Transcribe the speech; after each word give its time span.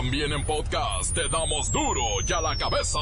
También 0.00 0.32
en 0.32 0.42
podcast 0.46 1.14
te 1.14 1.28
damos 1.28 1.70
duro 1.70 2.00
y 2.26 2.32
a 2.32 2.40
la 2.40 2.56
cabeza. 2.56 2.98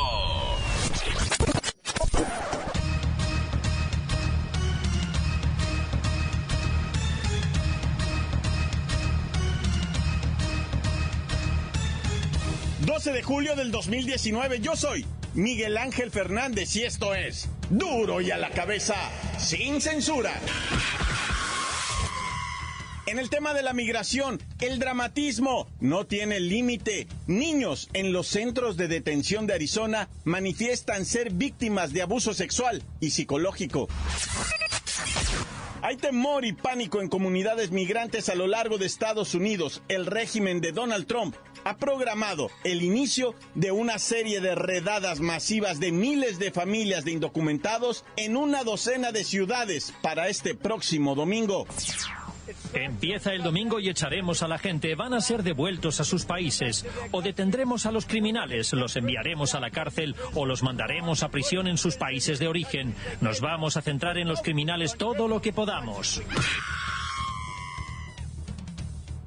...12 12.85 13.12
de 13.12 13.22
julio 13.22 13.54
del 13.54 13.71
2019, 13.71 14.58
yo 14.58 14.74
soy 14.74 15.06
Miguel 15.35 15.76
Ángel 15.76 16.10
Fernández 16.10 16.74
y 16.74 16.83
esto 16.83 17.15
es... 17.15 17.48
...Duro 17.70 18.20
y 18.20 18.33
a 18.33 18.38
la 18.38 18.51
cabeza, 18.51 18.96
sin 19.38 19.80
censura. 19.80 20.33
En 23.09 23.19
el 23.19 23.30
tema 23.30 23.55
de 23.55 23.62
la 23.62 23.73
migración, 23.73 24.38
el 24.61 24.79
dramatismo 24.79 25.66
no 25.80 26.05
tiene 26.05 26.41
límite. 26.41 27.09
Niños 27.27 27.88
en 27.95 28.12
los 28.12 28.27
centros 28.27 28.77
de 28.77 28.87
detención 28.87 29.46
de 29.46 29.55
Arizona 29.55 30.10
manifiestan 30.24 31.06
ser 31.06 31.32
víctimas 31.32 31.95
de 31.95 32.02
abuso 32.02 32.34
sexual 32.34 32.82
y 33.01 33.12
psicológico. 33.12 33.88
Hay 35.80 35.96
temor 35.96 36.45
y 36.45 36.52
pánico 36.52 37.01
en 37.01 37.09
comunidades 37.09 37.70
migrantes 37.70 38.29
a 38.29 38.34
lo 38.34 38.46
largo 38.46 38.77
de 38.77 38.84
Estados 38.84 39.34
Unidos. 39.34 39.80
El 39.88 40.04
régimen 40.04 40.60
de 40.60 40.73
Donald 40.73 41.06
Trump 41.06 41.34
ha 41.65 41.79
programado 41.79 42.51
el 42.62 42.82
inicio 42.82 43.34
de 43.54 43.73
una 43.73 43.98
serie 43.98 44.43
de 44.43 44.54
redadas 44.54 45.20
masivas 45.20 45.80
de 45.80 45.93
miles 45.93 46.38
de 46.38 46.51
familias 46.51 47.06
de 47.06 47.12
indocumentados 47.12 48.04
en 48.18 48.37
una 48.37 48.65
docena 48.65 49.12
de 49.12 49.24
ciudades 49.24 49.95
para 50.02 50.29
este 50.29 50.54
próximo 50.54 51.15
domingo. 51.15 51.66
Empieza 52.73 53.33
el 53.33 53.43
domingo 53.43 53.80
y 53.80 53.88
echaremos 53.88 54.43
a 54.43 54.48
la 54.48 54.59
gente. 54.59 54.95
Van 54.95 55.15
a 55.15 55.20
ser 55.20 55.43
devueltos 55.43 56.01
a 56.01 56.05
sus 56.05 56.25
países. 56.25 56.87
O 57.11 57.23
detendremos 57.23 57.87
a 57.87 57.93
los 57.93 58.07
criminales, 58.07 58.73
los 58.73 58.96
enviaremos 58.96 59.55
a 59.55 59.60
la 59.60 59.71
cárcel 59.71 60.15
o 60.35 60.46
los 60.46 60.63
mandaremos 60.63 61.23
a 61.23 61.30
prisión 61.30 61.68
en 61.68 61.79
sus 61.79 61.96
países 61.96 62.38
de 62.38 62.49
origen. 62.49 62.95
Nos 63.21 63.40
vamos 63.40 63.77
a 63.77 63.82
centrar 63.82 64.19
en 64.19 64.29
los 64.29 64.43
criminales 64.43 64.97
todo 64.97 65.29
lo 65.29 65.41
que 65.41 65.53
podamos. 65.53 66.23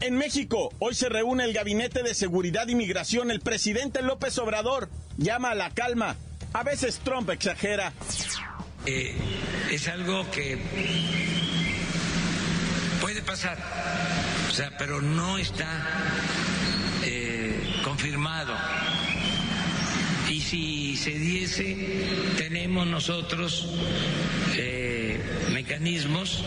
En 0.01 0.17
México, 0.17 0.73
hoy 0.79 0.95
se 0.95 1.09
reúne 1.09 1.43
el 1.43 1.53
Gabinete 1.53 2.01
de 2.01 2.15
Seguridad 2.15 2.67
y 2.67 2.73
Migración. 2.73 3.29
El 3.29 3.39
presidente 3.39 4.01
López 4.01 4.37
Obrador 4.39 4.89
llama 5.17 5.51
a 5.51 5.55
la 5.55 5.69
calma. 5.69 6.15
A 6.53 6.63
veces 6.63 6.99
Trump 7.03 7.29
exagera. 7.29 7.93
Eh, 8.87 9.15
es 9.69 9.87
algo 9.87 10.29
que 10.31 10.57
pasar, 13.31 13.57
o 14.49 14.53
sea, 14.53 14.75
pero 14.77 15.01
no 15.01 15.37
está 15.37 15.87
eh, 17.01 17.79
confirmado. 17.81 18.53
Y 20.29 20.41
si 20.41 20.97
se 20.97 21.11
diese, 21.11 22.33
tenemos 22.35 22.85
nosotros 22.87 23.69
eh, 24.57 25.47
mecanismos 25.53 26.43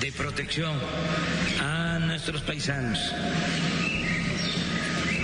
de 0.00 0.10
protección 0.10 0.80
a 1.62 2.00
nuestros 2.00 2.42
paisanos 2.42 2.98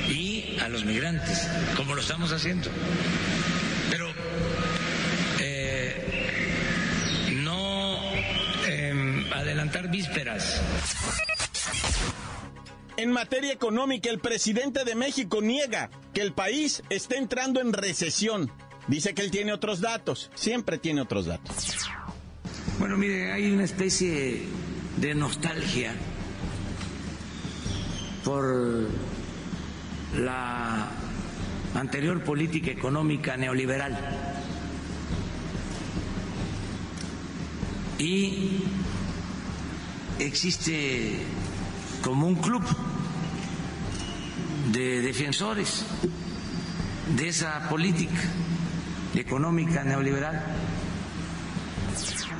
y 0.08 0.56
a 0.60 0.68
los 0.68 0.84
migrantes, 0.84 1.48
como 1.74 1.96
lo 1.96 2.00
estamos 2.00 2.30
haciendo. 2.30 2.70
Vísperas. 9.90 10.60
En 12.96 13.12
materia 13.12 13.52
económica, 13.52 14.10
el 14.10 14.18
presidente 14.18 14.84
de 14.84 14.94
México 14.94 15.40
niega 15.40 15.90
que 16.12 16.20
el 16.20 16.32
país 16.32 16.82
esté 16.90 17.16
entrando 17.16 17.60
en 17.60 17.72
recesión. 17.72 18.50
Dice 18.88 19.14
que 19.14 19.22
él 19.22 19.30
tiene 19.30 19.52
otros 19.52 19.80
datos, 19.80 20.30
siempre 20.34 20.78
tiene 20.78 21.00
otros 21.00 21.26
datos. 21.26 21.78
Bueno, 22.78 22.96
mire, 22.96 23.32
hay 23.32 23.50
una 23.50 23.64
especie 23.64 24.42
de 24.96 25.14
nostalgia 25.14 25.94
por 28.24 28.88
la 30.16 30.88
anterior 31.74 32.22
política 32.22 32.70
económica 32.70 33.36
neoliberal. 33.36 33.96
Y 37.98 38.64
existe 40.20 41.18
como 42.02 42.26
un 42.26 42.36
club 42.36 42.62
de 44.72 45.00
defensores 45.00 45.84
de 47.16 47.28
esa 47.28 47.68
política 47.68 48.20
económica 49.14 49.82
neoliberal. 49.84 50.42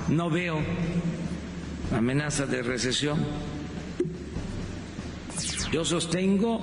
No 0.09 0.31
veo 0.31 0.61
amenaza 1.97 2.47
de 2.47 2.63
recesión. 2.63 3.19
Yo 5.73 5.85
sostengo 5.85 6.61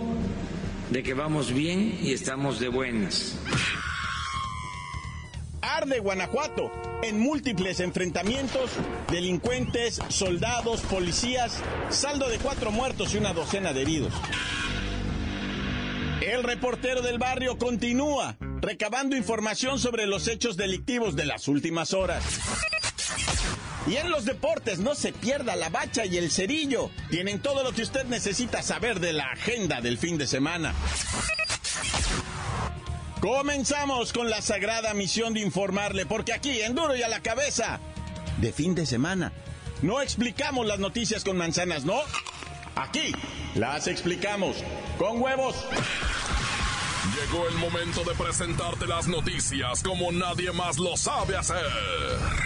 de 0.92 1.04
que 1.04 1.14
vamos 1.14 1.54
bien 1.54 2.00
y 2.02 2.14
estamos 2.14 2.60
de 2.60 2.70
buenas. 2.70 3.38
Arde 5.88 6.00
Guanajuato 6.00 6.70
en 7.02 7.18
múltiples 7.18 7.80
enfrentamientos, 7.80 8.72
delincuentes, 9.10 10.02
soldados, 10.10 10.82
policías, 10.82 11.62
saldo 11.90 12.28
de 12.28 12.40
cuatro 12.40 12.72
muertos 12.72 13.14
y 13.14 13.18
una 13.18 13.32
docena 13.32 13.72
de 13.72 13.84
heridos. 13.84 14.14
El 16.20 16.44
reportero 16.44 17.02
del 17.02 17.20
barrio 17.20 17.58
continúa 17.58 18.36
recabando 18.60 19.16
información 19.16 19.80
sobre 19.80 20.08
los 20.08 20.28
hechos 20.28 20.58
delictivos 20.58 21.16
de 21.16 21.26
las 21.26 21.48
últimas 21.48 21.94
horas. 21.94 22.22
Y 23.88 23.96
en 23.96 24.10
los 24.10 24.26
deportes 24.26 24.80
no 24.80 24.94
se 24.94 25.14
pierda 25.14 25.56
la 25.56 25.70
bacha 25.70 26.06
y 26.06 26.18
el 26.18 26.32
cerillo. 26.32 26.92
Tienen 27.10 27.40
todo 27.40 27.64
lo 27.64 27.72
que 27.72 27.84
usted 27.84 28.04
necesita 28.08 28.62
saber 28.62 29.00
de 29.00 29.14
la 29.14 29.32
agenda 29.32 29.80
del 29.80 29.98
fin 29.98 30.18
de 30.18 30.28
semana. 30.28 30.74
Comenzamos 33.28 34.14
con 34.14 34.30
la 34.30 34.42
sagrada 34.42 34.94
misión 34.94 35.34
de 35.34 35.42
informarle, 35.42 36.06
porque 36.06 36.32
aquí, 36.32 36.62
en 36.62 36.74
duro 36.74 36.96
y 36.96 37.04
a 37.04 37.10
la 37.10 37.20
cabeza, 37.20 37.82
de 38.38 38.54
fin 38.54 38.74
de 38.74 38.86
semana, 38.86 39.34
no 39.82 40.00
explicamos 40.00 40.66
las 40.66 40.80
noticias 40.80 41.26
con 41.26 41.36
manzanas, 41.36 41.84
no. 41.84 42.00
Aquí 42.76 43.12
las 43.54 43.88
explicamos 43.88 44.56
con 44.98 45.22
huevos. 45.22 45.58
Llegó 47.20 47.50
el 47.50 47.56
momento 47.56 48.06
de 48.06 48.16
presentarte 48.16 48.88
las 48.88 49.10
noticias 49.10 49.84
como 49.84 50.10
nadie 50.14 50.54
más 50.54 50.78
lo 50.78 50.96
sabe 50.96 51.36
hacer. 51.36 51.66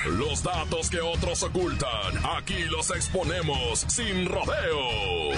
Los 0.07 0.41
datos 0.41 0.89
que 0.89 0.99
otros 0.99 1.43
ocultan, 1.43 2.25
aquí 2.37 2.57
los 2.71 2.89
exponemos 2.89 3.85
sin 3.87 4.25
rodeos. 4.25 5.37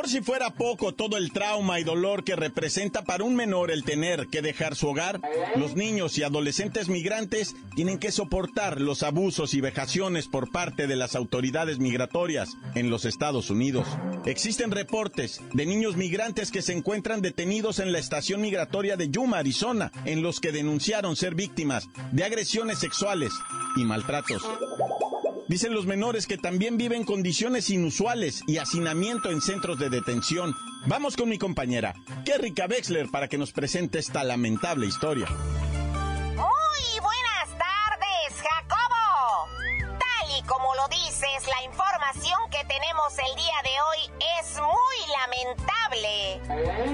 Por 0.00 0.08
si 0.08 0.22
fuera 0.22 0.48
poco 0.48 0.92
todo 0.92 1.18
el 1.18 1.30
trauma 1.30 1.78
y 1.78 1.84
dolor 1.84 2.24
que 2.24 2.34
representa 2.34 3.02
para 3.02 3.22
un 3.22 3.36
menor 3.36 3.70
el 3.70 3.84
tener 3.84 4.28
que 4.28 4.40
dejar 4.40 4.74
su 4.74 4.88
hogar, 4.88 5.20
los 5.56 5.76
niños 5.76 6.16
y 6.16 6.22
adolescentes 6.22 6.88
migrantes 6.88 7.54
tienen 7.76 7.98
que 7.98 8.10
soportar 8.10 8.80
los 8.80 9.02
abusos 9.02 9.52
y 9.52 9.60
vejaciones 9.60 10.26
por 10.26 10.50
parte 10.50 10.86
de 10.86 10.96
las 10.96 11.16
autoridades 11.16 11.80
migratorias 11.80 12.48
en 12.74 12.88
los 12.88 13.04
Estados 13.04 13.50
Unidos. 13.50 13.86
Existen 14.24 14.70
reportes 14.70 15.42
de 15.52 15.66
niños 15.66 15.98
migrantes 15.98 16.50
que 16.50 16.62
se 16.62 16.72
encuentran 16.72 17.20
detenidos 17.20 17.78
en 17.78 17.92
la 17.92 17.98
estación 17.98 18.40
migratoria 18.40 18.96
de 18.96 19.10
Yuma, 19.10 19.36
Arizona, 19.36 19.92
en 20.06 20.22
los 20.22 20.40
que 20.40 20.50
denunciaron 20.50 21.14
ser 21.14 21.34
víctimas 21.34 21.90
de 22.10 22.24
agresiones 22.24 22.78
sexuales 22.78 23.34
y 23.76 23.84
maltratos. 23.84 24.48
Dicen 25.50 25.74
los 25.74 25.84
menores 25.84 26.28
que 26.28 26.38
también 26.38 26.76
viven 26.76 27.02
condiciones 27.02 27.70
inusuales 27.70 28.44
y 28.46 28.58
hacinamiento 28.58 29.32
en 29.32 29.40
centros 29.40 29.80
de 29.80 29.90
detención. 29.90 30.54
Vamos 30.86 31.16
con 31.16 31.28
mi 31.28 31.38
compañera, 31.38 31.92
Kerrika 32.24 32.66
Wexler, 32.66 33.10
para 33.10 33.26
que 33.26 33.36
nos 33.36 33.50
presente 33.50 33.98
esta 33.98 34.22
lamentable 34.22 34.86
historia. 34.86 35.26
Muy 35.26 37.00
buenas 37.00 37.48
tardes, 37.58 38.40
Jacobo. 38.40 39.48
Tal 39.98 40.38
y 40.38 40.42
como 40.44 40.72
lo 40.76 40.86
dices, 40.86 41.42
la 41.48 41.64
información 41.64 42.38
que 42.52 42.64
tenemos 42.72 43.12
el 43.18 43.34
día 43.34 43.60
de 43.64 43.74
hoy 43.88 43.98
es 44.38 44.54
muy 44.54 44.98
lamentable. 45.18 46.40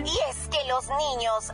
Y 0.02 0.16
es 0.30 0.48
que 0.48 0.66
los 0.66 0.88
niños, 0.88 1.52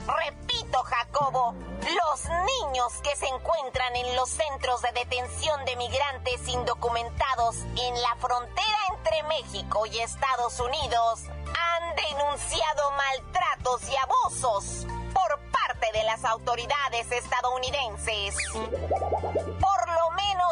Jacobo, 0.82 1.54
los 1.80 2.24
niños 2.24 2.92
que 3.02 3.14
se 3.16 3.26
encuentran 3.26 3.94
en 3.94 4.16
los 4.16 4.30
centros 4.30 4.80
de 4.82 4.92
detención 4.92 5.64
de 5.64 5.76
migrantes 5.76 6.48
indocumentados 6.48 7.56
en 7.76 8.00
la 8.00 8.16
frontera 8.16 8.78
entre 8.96 9.22
México 9.24 9.84
y 9.86 10.00
Estados 10.00 10.58
Unidos 10.60 11.24
han 11.28 11.96
denunciado 11.96 12.90
maltratos 12.92 13.82
y 13.88 13.96
abusos 13.96 14.86
por 15.12 15.38
parte 15.50 15.92
de 15.92 16.04
las 16.04 16.24
autoridades 16.24 17.12
estadounidenses. 17.12 18.36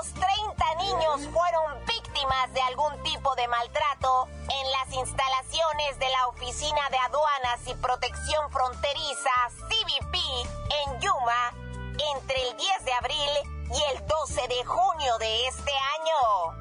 Menos 0.01 0.15
30 0.15 0.75
niños 0.77 1.29
fueron 1.31 1.85
víctimas 1.85 2.55
de 2.55 2.63
algún 2.63 3.03
tipo 3.03 3.35
de 3.35 3.47
maltrato 3.49 4.29
en 4.49 4.71
las 4.71 4.95
instalaciones 4.95 5.99
de 5.99 6.09
la 6.09 6.29
Oficina 6.29 6.81
de 6.91 6.99
Aduanas 6.99 7.61
y 7.67 7.75
Protección 7.75 8.51
Fronteriza 8.51 9.31
CBP 9.69 10.15
en 10.15 11.01
Yuma 11.01 11.53
entre 12.15 12.49
el 12.49 12.57
10 12.57 12.85
de 12.87 12.93
abril 12.95 13.31
y 13.75 13.95
el 13.95 14.07
12 14.07 14.49
de 14.49 14.65
junio 14.65 15.19
de 15.19 15.47
este 15.49 15.73
año. 15.99 16.55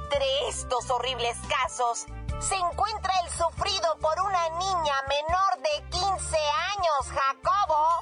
Entre 0.00 0.48
estos 0.48 0.90
horribles 0.90 1.36
casos 1.48 2.06
se 2.40 2.56
encuentra 2.56 3.12
el 3.20 3.30
sufrido 3.30 3.98
por 4.00 4.20
una 4.20 4.48
niña 4.58 4.94
menor 5.08 5.58
de 5.62 5.90
15 5.90 6.36
años, 6.74 7.06
Jacobo, 7.06 8.00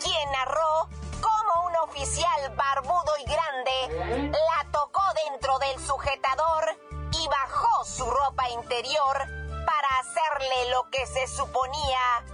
quien 0.00 0.32
narró 0.32 0.88
cómo 1.20 1.66
un 1.68 1.76
oficial 1.88 2.52
barbudo 2.56 2.83
grande 3.24 4.30
la 4.30 4.70
tocó 4.72 5.02
dentro 5.30 5.58
del 5.60 5.78
sujetador 5.78 6.76
y 7.12 7.28
bajó 7.28 7.84
su 7.84 8.04
ropa 8.10 8.48
interior 8.50 9.16
para 9.64 9.88
hacerle 10.00 10.70
lo 10.70 10.90
que 10.90 11.06
se 11.06 11.26
suponía 11.28 12.24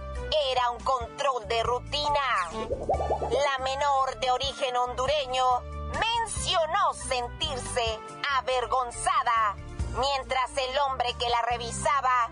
era 0.51 0.69
un 0.71 0.79
control 0.83 1.47
de 1.47 1.63
rutina. 1.63 2.49
La 2.51 3.63
menor 3.63 4.19
de 4.19 4.31
origen 4.31 4.75
hondureño 4.75 5.61
mencionó 5.99 6.93
sentirse 6.93 7.99
avergonzada 8.37 9.55
mientras 9.97 10.57
el 10.57 10.77
hombre 10.79 11.13
que 11.19 11.29
la 11.29 11.41
revisaba 11.43 12.29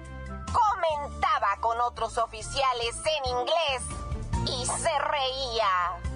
comentaba 0.51 1.57
con 1.59 1.79
otros 1.81 2.17
oficiales 2.17 2.95
en 3.05 3.37
inglés 3.37 3.83
y 4.45 4.65
se 4.65 4.99
reía. 4.99 6.08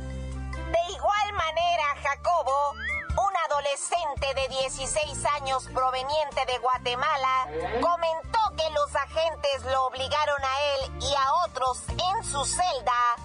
Igual 1.03 1.33
manera, 1.33 1.95
Jacobo, 2.01 2.71
un 2.71 3.37
adolescente 3.49 4.33
de 4.35 4.47
16 4.47 5.25
años 5.35 5.67
proveniente 5.73 6.45
de 6.45 6.57
Guatemala, 6.59 7.49
comentó 7.81 8.39
que 8.55 8.69
los 8.69 8.95
agentes 8.95 9.65
lo 9.65 9.87
obligaron 9.87 10.41
a 10.41 10.61
él 10.61 10.91
y 11.01 11.13
a 11.13 11.33
otros 11.45 11.83
en 11.89 12.23
su 12.23 12.45
celda 12.45 13.15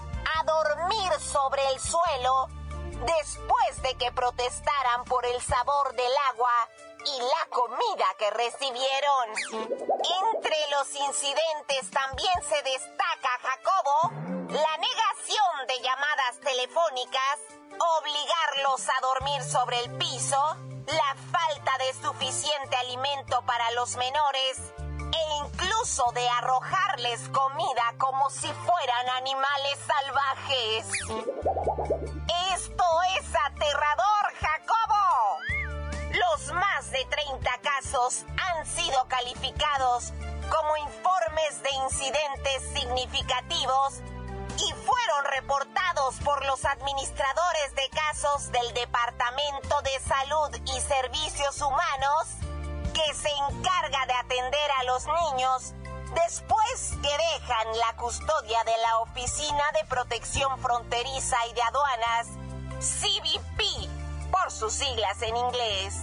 a 0.41 0.43
dormir 0.43 1.13
sobre 1.21 1.65
el 1.69 1.79
suelo 1.79 2.49
después 3.07 3.83
de 3.83 3.95
que 3.95 4.11
protestaran 4.11 5.05
por 5.05 5.25
el 5.25 5.41
sabor 5.41 5.95
del 5.95 6.13
agua 6.31 6.69
y 7.07 7.21
la 7.21 7.47
comida 7.51 8.07
que 8.19 8.31
recibieron. 8.31 9.29
Entre 10.35 10.57
los 10.73 10.95
incidentes 10.97 11.91
también 11.93 12.43
se 12.43 12.61
destaca, 12.61 13.39
Jacobo, 13.41 14.11
la 14.49 14.77
negación 14.79 15.67
de 15.69 15.81
llamadas 15.81 16.41
telefónicas, 16.41 17.39
obligarlos 17.79 18.89
a 18.89 19.01
dormir 19.01 19.43
sobre 19.43 19.81
el 19.81 19.91
piso, 19.99 20.57
la 20.87 21.17
falta 21.31 21.73
de 21.79 21.93
suficiente 22.03 22.77
alimento 22.77 23.43
para 23.43 23.71
los 23.73 23.97
menores 23.97 24.73
e 24.99 25.37
incluso 25.45 26.05
de 26.13 26.29
arrojarles 26.29 27.21
comida 27.29 27.95
como 27.99 28.31
si 28.31 28.49
fueran 28.53 29.09
animales 29.17 29.79
salvajes. 29.87 30.87
Esto 32.55 32.85
es 33.19 33.27
aterrador, 33.47 34.33
Jacobo. 34.41 35.39
Los 36.13 36.53
más 36.53 36.91
de 36.91 37.05
30 37.05 37.51
casos 37.63 38.25
han 38.37 38.67
sido 38.67 39.07
calificados 39.09 40.13
como 40.51 40.77
informes 40.79 41.63
de 41.63 41.71
incidentes 41.71 42.63
significativos 42.73 44.03
y 44.59 44.73
fueron 44.73 45.25
reportados 45.31 46.17
por 46.25 46.45
los 46.45 46.65
administradores 46.65 47.75
de 47.77 47.89
casos 47.91 48.51
del 48.51 48.75
Departamento 48.75 49.81
de 49.83 50.01
Salud 50.01 50.51
y 50.67 50.81
Servicios 50.81 51.61
Humanos 51.61 52.27
que 52.93 53.15
se 53.15 53.31
encarga 53.31 54.07
de 54.07 54.15
atender 54.15 54.71
a 54.81 54.85
los 54.85 55.07
niños 55.07 55.75
después 56.15 56.91
que 57.03 57.09
dejan 57.09 57.79
la 57.79 57.97
custodia 57.97 58.65
de 58.65 58.77
la 58.83 58.99
Oficina 59.01 59.63
de 59.81 59.87
Protección 59.89 60.59
Fronteriza 60.61 61.37
y 61.51 61.55
de 61.55 61.63
Aduanas, 61.63 62.27
CBP, 62.81 64.31
por 64.33 64.51
sus 64.51 64.73
siglas 64.73 65.23
en 65.23 65.37
inglés. 65.37 65.95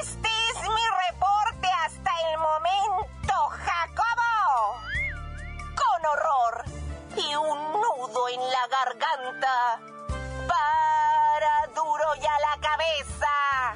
Este 0.00 0.28
es 0.28 0.62
mi 0.62 0.86
reporte 1.10 1.68
hasta 1.84 2.10
el 2.30 2.38
momento, 2.38 3.34
Jacobo. 3.50 4.80
Con 5.74 6.06
horror 6.06 6.87
y 7.18 7.34
un 7.34 7.72
nudo 7.72 8.28
en 8.28 8.40
la 8.40 8.66
garganta. 8.68 9.80
Para 10.46 11.66
duro 11.74 12.14
ya 12.22 12.32
la 12.38 12.56
cabeza. 12.60 13.74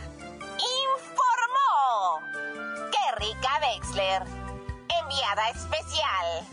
Informó 0.85 2.21
Kerrika 2.91 3.61
Wexler, 3.61 4.23
enviada 5.01 5.51
especial. 5.51 6.49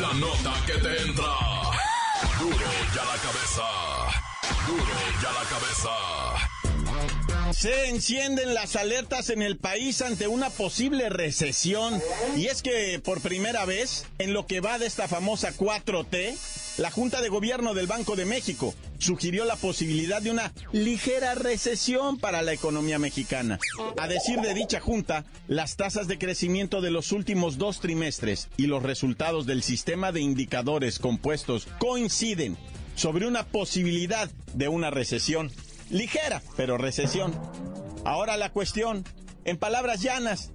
La 0.00 0.12
nota 0.14 0.52
que 0.66 0.74
te 0.74 1.02
entra. 1.02 1.34
Duro 2.38 2.70
ya 2.94 3.04
la 3.04 3.16
cabeza. 3.16 3.66
Duro 4.66 4.96
ya 5.22 5.32
la 5.32 5.44
cabeza. 5.48 6.45
Se 7.58 7.88
encienden 7.88 8.52
las 8.52 8.76
alertas 8.76 9.30
en 9.30 9.40
el 9.40 9.56
país 9.56 10.02
ante 10.02 10.28
una 10.28 10.50
posible 10.50 11.08
recesión. 11.08 12.02
Y 12.36 12.48
es 12.48 12.60
que 12.60 13.00
por 13.02 13.22
primera 13.22 13.64
vez, 13.64 14.04
en 14.18 14.34
lo 14.34 14.46
que 14.46 14.60
va 14.60 14.78
de 14.78 14.84
esta 14.84 15.08
famosa 15.08 15.54
4T, 15.56 16.36
la 16.76 16.90
Junta 16.90 17.22
de 17.22 17.30
Gobierno 17.30 17.72
del 17.72 17.86
Banco 17.86 18.14
de 18.14 18.26
México 18.26 18.74
sugirió 18.98 19.46
la 19.46 19.56
posibilidad 19.56 20.20
de 20.20 20.32
una 20.32 20.52
ligera 20.72 21.34
recesión 21.34 22.18
para 22.18 22.42
la 22.42 22.52
economía 22.52 22.98
mexicana. 22.98 23.58
A 23.96 24.06
decir 24.06 24.38
de 24.42 24.52
dicha 24.52 24.80
Junta, 24.80 25.24
las 25.48 25.76
tasas 25.76 26.08
de 26.08 26.18
crecimiento 26.18 26.82
de 26.82 26.90
los 26.90 27.10
últimos 27.10 27.56
dos 27.56 27.80
trimestres 27.80 28.50
y 28.58 28.66
los 28.66 28.82
resultados 28.82 29.46
del 29.46 29.62
sistema 29.62 30.12
de 30.12 30.20
indicadores 30.20 30.98
compuestos 30.98 31.68
coinciden 31.78 32.58
sobre 32.96 33.26
una 33.26 33.46
posibilidad 33.46 34.28
de 34.52 34.68
una 34.68 34.90
recesión. 34.90 35.50
Ligera, 35.90 36.42
pero 36.56 36.78
recesión. 36.78 37.32
Ahora 38.04 38.36
la 38.36 38.50
cuestión, 38.50 39.04
en 39.44 39.56
palabras 39.56 40.00
llanas, 40.00 40.50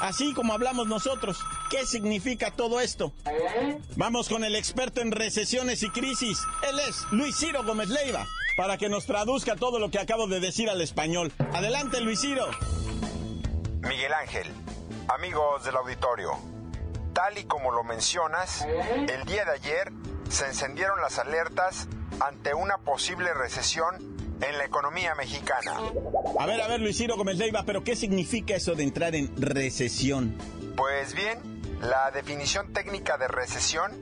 así 0.00 0.34
como 0.34 0.52
hablamos 0.52 0.86
nosotros, 0.86 1.38
¿qué 1.70 1.86
significa 1.86 2.50
todo 2.50 2.80
esto? 2.80 3.12
Vamos 3.96 4.28
con 4.28 4.44
el 4.44 4.56
experto 4.56 5.00
en 5.00 5.12
recesiones 5.12 5.82
y 5.82 5.90
crisis. 5.90 6.38
Él 6.68 6.78
es 6.80 7.02
Luis 7.10 7.36
Ciro 7.36 7.64
Gómez 7.64 7.88
Leiva, 7.88 8.26
para 8.56 8.78
que 8.78 8.88
nos 8.88 9.06
traduzca 9.06 9.56
todo 9.56 9.78
lo 9.78 9.90
que 9.90 9.98
acabo 9.98 10.26
de 10.26 10.40
decir 10.40 10.70
al 10.70 10.80
español. 10.80 11.32
Adelante, 11.52 12.00
Luis 12.00 12.20
Ciro. 12.20 12.46
Miguel 13.80 14.12
Ángel, 14.14 14.50
amigos 15.08 15.64
del 15.64 15.76
auditorio, 15.76 16.32
tal 17.12 17.36
y 17.36 17.44
como 17.44 17.70
lo 17.70 17.84
mencionas, 17.84 18.64
el 18.64 19.24
día 19.26 19.44
de 19.44 19.52
ayer 19.52 19.92
se 20.30 20.46
encendieron 20.46 21.00
las 21.02 21.18
alertas 21.18 21.86
ante 22.20 22.54
una 22.54 22.78
posible 22.78 23.34
recesión 23.34 24.13
en 24.48 24.58
la 24.58 24.64
economía 24.64 25.14
mexicana. 25.14 25.78
A 26.38 26.46
ver, 26.46 26.60
a 26.60 26.68
ver, 26.68 26.80
Luis 26.80 26.96
Ciro 26.96 27.16
Gómez 27.16 27.38
Leiva, 27.38 27.64
pero 27.64 27.82
¿qué 27.84 27.96
significa 27.96 28.54
eso 28.54 28.74
de 28.74 28.82
entrar 28.82 29.14
en 29.14 29.30
recesión? 29.40 30.36
Pues 30.76 31.14
bien, 31.14 31.38
la 31.80 32.10
definición 32.10 32.72
técnica 32.72 33.16
de 33.18 33.28
recesión 33.28 33.92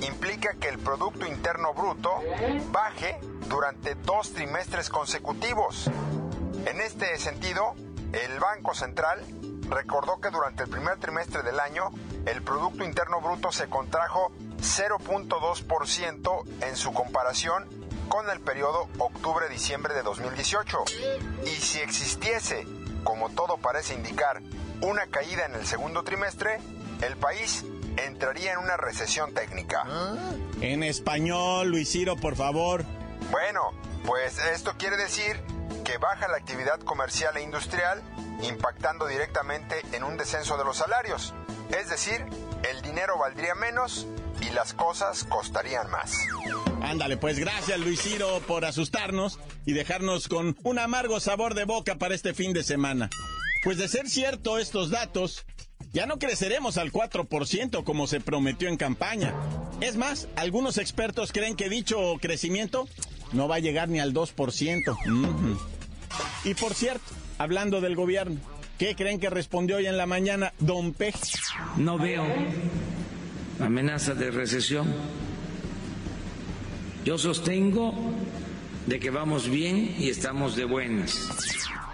implica 0.00 0.54
que 0.54 0.68
el 0.68 0.78
Producto 0.78 1.26
Interno 1.26 1.74
Bruto 1.74 2.10
baje 2.70 3.18
durante 3.48 3.94
dos 3.94 4.32
trimestres 4.32 4.88
consecutivos. 4.88 5.90
En 6.66 6.80
este 6.80 7.18
sentido, 7.18 7.74
el 8.12 8.38
Banco 8.40 8.74
Central 8.74 9.20
recordó 9.68 10.20
que 10.20 10.30
durante 10.30 10.64
el 10.64 10.68
primer 10.68 10.98
trimestre 10.98 11.42
del 11.42 11.60
año 11.60 11.90
el 12.26 12.42
Producto 12.42 12.84
Interno 12.84 13.20
Bruto 13.20 13.52
se 13.52 13.68
contrajo 13.68 14.32
0.2% 14.58 16.44
en 16.62 16.76
su 16.76 16.92
comparación 16.92 17.81
con 18.12 18.28
el 18.28 18.40
periodo 18.40 18.90
octubre-diciembre 18.98 19.94
de 19.94 20.02
2018. 20.02 20.84
Y 21.46 21.48
si 21.48 21.80
existiese, 21.80 22.66
como 23.04 23.30
todo 23.30 23.56
parece 23.56 23.94
indicar, 23.94 24.42
una 24.82 25.06
caída 25.06 25.46
en 25.46 25.54
el 25.54 25.66
segundo 25.66 26.04
trimestre, 26.04 26.58
el 27.00 27.16
país 27.16 27.64
entraría 27.96 28.52
en 28.52 28.58
una 28.58 28.76
recesión 28.76 29.32
técnica. 29.32 29.86
En 30.60 30.82
español, 30.82 31.68
Luis 31.68 31.90
Ciro, 31.90 32.16
por 32.16 32.36
favor. 32.36 32.84
Bueno, 33.30 33.72
pues 34.04 34.38
esto 34.52 34.74
quiere 34.76 34.98
decir 34.98 35.40
que 35.82 35.96
baja 35.96 36.28
la 36.28 36.36
actividad 36.36 36.80
comercial 36.80 37.34
e 37.38 37.42
industrial, 37.42 38.02
impactando 38.42 39.06
directamente 39.06 39.80
en 39.92 40.04
un 40.04 40.18
descenso 40.18 40.58
de 40.58 40.64
los 40.64 40.76
salarios. 40.76 41.32
Es 41.70 41.88
decir, 41.88 42.26
el 42.70 42.82
dinero 42.82 43.16
valdría 43.16 43.54
menos 43.54 44.06
y 44.42 44.50
las 44.50 44.74
cosas 44.74 45.24
costarían 45.24 45.90
más. 45.90 46.18
Ándale, 46.82 47.16
pues 47.16 47.38
gracias 47.38 47.78
Luis 47.78 48.02
Ciro 48.02 48.42
por 48.46 48.64
asustarnos 48.64 49.38
y 49.64 49.72
dejarnos 49.72 50.26
con 50.26 50.56
un 50.64 50.78
amargo 50.78 51.20
sabor 51.20 51.54
de 51.54 51.64
boca 51.64 51.96
para 51.96 52.14
este 52.14 52.34
fin 52.34 52.52
de 52.52 52.64
semana. 52.64 53.08
Pues 53.62 53.78
de 53.78 53.88
ser 53.88 54.08
cierto 54.08 54.58
estos 54.58 54.90
datos, 54.90 55.46
ya 55.92 56.06
no 56.06 56.18
creceremos 56.18 56.78
al 56.78 56.90
4% 56.90 57.84
como 57.84 58.06
se 58.08 58.20
prometió 58.20 58.68
en 58.68 58.76
campaña. 58.76 59.32
Es 59.80 59.96
más, 59.96 60.28
algunos 60.34 60.76
expertos 60.76 61.30
creen 61.30 61.54
que 61.54 61.68
dicho 61.68 62.16
crecimiento 62.20 62.88
no 63.32 63.46
va 63.46 63.56
a 63.56 63.60
llegar 63.60 63.88
ni 63.88 64.00
al 64.00 64.12
2%. 64.12 64.98
Y 66.44 66.54
por 66.54 66.74
cierto, 66.74 67.04
hablando 67.38 67.80
del 67.80 67.94
gobierno, 67.94 68.40
¿qué 68.78 68.96
creen 68.96 69.20
que 69.20 69.30
respondió 69.30 69.76
hoy 69.76 69.86
en 69.86 69.96
la 69.96 70.06
mañana 70.06 70.52
Don 70.58 70.92
Pej? 70.92 71.14
No 71.76 71.96
veo 71.96 72.26
amenaza 73.60 74.14
de 74.14 74.32
recesión. 74.32 75.21
Yo 77.04 77.18
sostengo 77.18 77.94
de 78.86 79.00
que 79.00 79.10
vamos 79.10 79.48
bien 79.48 79.96
y 79.98 80.08
estamos 80.08 80.54
de 80.54 80.64
buenas. 80.64 81.28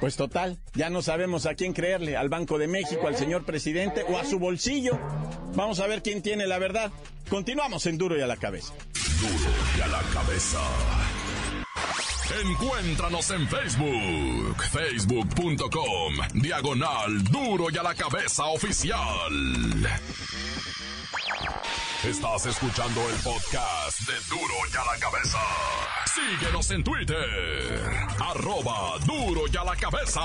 Pues 0.01 0.17
total, 0.17 0.59
ya 0.75 0.91
no 0.91 1.03
sabemos 1.03 1.47
a 1.47 1.55
quién 1.55 1.73
creerle, 1.73 2.17
al 2.17 2.29
Banco 2.29 2.59
de 2.59 2.69
México, 2.69 3.09
al 3.09 3.17
señor 3.17 3.45
presidente 3.45 4.05
o 4.09 4.19
a 4.19 4.25
su 4.25 4.39
bolsillo. 4.39 4.99
Vamos 5.55 5.81
a 5.81 5.87
ver 5.87 6.03
quién 6.03 6.23
tiene 6.23 6.47
la 6.47 6.59
verdad. 6.59 6.93
Continuamos 7.29 7.87
en 7.87 7.99
Duro 7.99 8.17
y 8.17 8.21
a 8.21 8.27
la 8.27 8.37
cabeza. 8.37 8.75
Duro 9.21 9.51
y 9.77 9.81
a 9.81 9.87
la 9.89 10.03
cabeza. 10.13 10.61
Encuéntranos 12.45 13.31
en 13.31 13.49
Facebook, 13.49 14.63
facebook.com, 14.71 16.15
diagonal 16.35 17.25
Duro 17.25 17.69
y 17.73 17.79
a 17.79 17.83
la 17.83 17.95
cabeza 17.95 18.45
oficial. 18.45 18.99
Estás 22.05 22.47
escuchando 22.47 23.01
el 23.09 23.17
podcast 23.17 24.01
de 24.03 24.15
Duro 24.31 24.55
y 24.73 24.77
a 24.77 24.85
la 24.85 25.01
cabeza. 25.01 25.39
Síguenos 26.15 26.71
en 26.71 26.85
Twitter, 26.85 27.91
arroba 28.21 28.99
Duro 29.05 29.43
y 29.53 29.57
a 29.57 29.65
la 29.65 29.75
cabeza. 29.75 30.21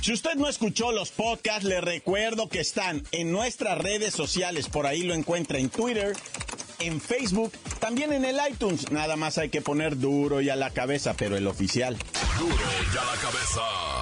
Si 0.00 0.12
usted 0.12 0.36
no 0.36 0.48
escuchó 0.48 0.92
los 0.92 1.10
podcasts, 1.10 1.64
le 1.64 1.80
recuerdo 1.80 2.48
que 2.48 2.60
están 2.60 3.02
en 3.10 3.32
nuestras 3.32 3.76
redes 3.78 4.14
sociales. 4.14 4.68
Por 4.68 4.86
ahí 4.86 5.02
lo 5.02 5.12
encuentra 5.12 5.58
en 5.58 5.70
Twitter, 5.70 6.16
en 6.78 7.00
Facebook, 7.00 7.52
también 7.80 8.12
en 8.12 8.24
el 8.24 8.38
iTunes. 8.48 8.92
Nada 8.92 9.16
más 9.16 9.38
hay 9.38 9.48
que 9.48 9.60
poner 9.60 9.98
duro 9.98 10.40
y 10.40 10.50
a 10.50 10.56
la 10.56 10.70
cabeza, 10.70 11.14
pero 11.14 11.36
el 11.36 11.48
oficial. 11.48 11.98
Duro 12.38 12.54
y 12.54 12.96
a 12.96 13.04
la 13.04 13.20
cabeza. 13.20 13.95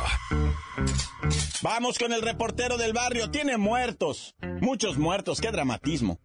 Vamos 1.63 1.99
con 1.99 2.13
el 2.13 2.23
reportero 2.23 2.77
del 2.77 2.93
barrio. 2.93 3.31
Tiene 3.31 3.57
muertos. 3.57 4.35
Muchos 4.61 4.99
muertos. 4.99 5.41
Qué 5.41 5.51
dramatismo. 5.51 6.21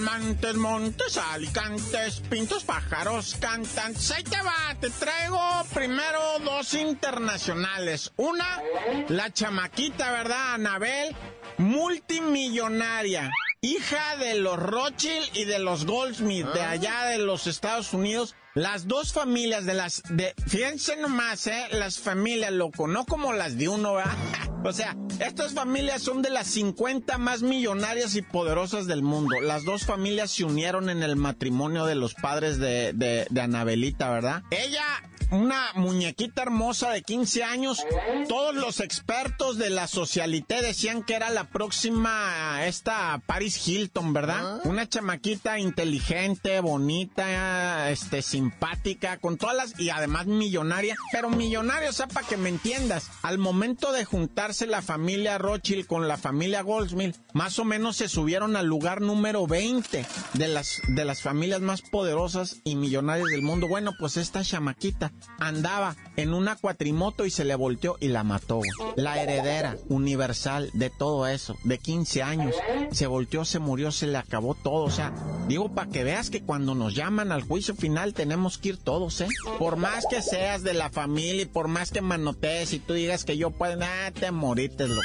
Montes, 0.00 0.54
montes, 0.54 1.16
alicantes, 1.16 2.20
pintos, 2.28 2.64
pájaros, 2.64 3.36
cantantes. 3.40 4.10
Ahí 4.10 4.24
te 4.24 4.40
va, 4.42 4.74
te 4.80 4.88
traigo 4.90 5.38
primero 5.74 6.38
dos 6.44 6.74
internacionales. 6.74 8.12
Una, 8.16 8.62
la 9.08 9.32
chamaquita, 9.32 10.10
¿verdad? 10.12 10.54
Anabel, 10.54 11.14
multimillonaria, 11.58 13.30
hija 13.60 14.16
de 14.16 14.36
los 14.36 14.58
Rothschild 14.58 15.36
y 15.36 15.44
de 15.44 15.58
los 15.58 15.86
Goldsmith, 15.86 16.46
de 16.46 16.62
allá 16.62 17.04
de 17.06 17.18
los 17.18 17.46
Estados 17.46 17.92
Unidos. 17.92 18.34
Las 18.54 18.86
dos 18.86 19.14
familias 19.14 19.64
de 19.64 19.72
las, 19.72 20.02
de, 20.10 20.34
fíjense 20.46 20.96
nomás, 20.96 21.46
eh, 21.46 21.68
las 21.72 21.98
familias, 21.98 22.52
loco, 22.52 22.86
no 22.86 23.06
como 23.06 23.32
las 23.32 23.56
de 23.56 23.68
uno, 23.68 23.94
¿verdad? 23.94 24.12
O 24.64 24.72
sea, 24.72 24.96
estas 25.18 25.54
familias 25.54 26.02
son 26.02 26.22
de 26.22 26.30
las 26.30 26.46
50 26.46 27.18
más 27.18 27.42
millonarias 27.42 28.14
y 28.14 28.22
poderosas 28.22 28.86
del 28.86 29.02
mundo. 29.02 29.40
Las 29.40 29.64
dos 29.64 29.84
familias 29.84 30.30
se 30.30 30.44
unieron 30.44 30.88
en 30.88 31.02
el 31.02 31.16
matrimonio 31.16 31.84
de 31.84 31.96
los 31.96 32.14
padres 32.14 32.58
de, 32.58 32.92
de, 32.92 33.26
de 33.28 33.40
Anabelita, 33.40 34.08
¿verdad? 34.10 34.44
Ella 34.52 34.84
una 35.32 35.72
muñequita 35.74 36.42
hermosa 36.42 36.90
de 36.90 37.02
15 37.02 37.42
años. 37.42 37.84
Todos 38.28 38.54
los 38.54 38.80
expertos 38.80 39.56
de 39.56 39.70
la 39.70 39.86
socialité 39.86 40.60
decían 40.60 41.02
que 41.02 41.14
era 41.14 41.30
la 41.30 41.44
próxima 41.44 42.66
esta 42.66 43.20
Paris 43.26 43.66
Hilton, 43.66 44.12
¿verdad? 44.12 44.60
Una 44.64 44.88
chamaquita 44.88 45.58
inteligente, 45.58 46.60
bonita, 46.60 47.90
este 47.90 48.20
simpática, 48.20 49.16
con 49.16 49.38
todas 49.38 49.56
las 49.56 49.80
y 49.80 49.88
además 49.90 50.26
millonaria, 50.26 50.96
pero 51.12 51.30
millonaria, 51.30 51.88
o 51.88 51.94
sea, 51.94 52.08
para 52.08 52.26
que 52.26 52.36
me 52.36 52.50
entiendas, 52.50 53.10
al 53.22 53.38
momento 53.38 53.92
de 53.92 54.04
juntarse 54.04 54.66
la 54.66 54.82
familia 54.82 55.38
Rothschild 55.38 55.86
con 55.86 56.08
la 56.08 56.18
familia 56.18 56.60
Goldsmith, 56.60 57.16
más 57.32 57.58
o 57.58 57.64
menos 57.64 57.96
se 57.96 58.08
subieron 58.08 58.54
al 58.56 58.66
lugar 58.66 59.00
número 59.00 59.46
20 59.46 60.04
de 60.34 60.48
las 60.48 60.82
de 60.88 61.04
las 61.06 61.22
familias 61.22 61.62
más 61.62 61.80
poderosas 61.80 62.60
y 62.64 62.76
millonarias 62.76 63.28
del 63.28 63.42
mundo. 63.42 63.66
Bueno, 63.66 63.92
pues 63.98 64.18
esta 64.18 64.42
chamaquita 64.42 65.10
andaba 65.38 65.96
en 66.16 66.34
una 66.34 66.56
cuatrimoto 66.56 67.24
y 67.24 67.30
se 67.30 67.44
le 67.44 67.54
volteó 67.54 67.96
y 68.00 68.08
la 68.08 68.24
mató. 68.24 68.60
La 68.96 69.22
heredera 69.22 69.76
universal 69.88 70.70
de 70.74 70.90
todo 70.90 71.26
eso, 71.26 71.56
de 71.64 71.78
15 71.78 72.22
años, 72.22 72.54
se 72.90 73.06
volteó, 73.06 73.44
se 73.44 73.58
murió, 73.58 73.92
se 73.92 74.06
le 74.06 74.18
acabó 74.18 74.54
todo. 74.54 74.84
O 74.84 74.90
sea, 74.90 75.12
digo, 75.48 75.74
para 75.74 75.90
que 75.90 76.04
veas 76.04 76.30
que 76.30 76.42
cuando 76.42 76.74
nos 76.74 76.94
llaman 76.94 77.32
al 77.32 77.42
juicio 77.42 77.74
final 77.74 78.14
tenemos 78.14 78.58
que 78.58 78.70
ir 78.70 78.76
todos, 78.78 79.20
¿eh? 79.20 79.28
Por 79.58 79.76
más 79.76 80.06
que 80.08 80.22
seas 80.22 80.62
de 80.62 80.74
la 80.74 80.90
familia 80.90 81.42
y 81.42 81.46
por 81.46 81.68
más 81.68 81.90
que 81.90 82.00
manotees 82.00 82.72
y 82.72 82.78
tú 82.78 82.94
digas 82.94 83.24
que 83.24 83.36
yo 83.36 83.50
puedo, 83.50 83.78
ah, 83.82 84.10
te 84.12 84.30
morites, 84.30 84.88
loco. 84.88 85.02